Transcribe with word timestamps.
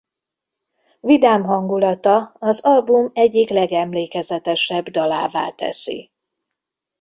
Vidám 0.99 1.43
hangulata 1.43 2.35
az 2.39 2.61
album 2.65 3.09
egyik 3.13 3.49
legemlékezetesebb 3.49 4.89
dalává 4.89 5.49
teszi. 5.51 6.11